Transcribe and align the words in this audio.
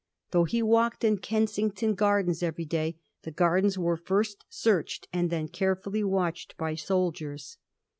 Though 0.31 0.45
he 0.45 0.63
walked 0.63 1.03
in 1.03 1.19
Kensington 1.19 1.93
Gardens 1.93 2.41
every 2.41 2.65
day, 2.65 2.97
the 3.21 3.29
gardens 3.29 3.77
were 3.77 3.97
first 3.97 4.43
searched, 4.49 5.07
and 5.13 5.29
then 5.29 5.47
carefuUy 5.47 6.03
watched 6.05 6.57
by 6.57 6.73
soldiers. 6.73 7.59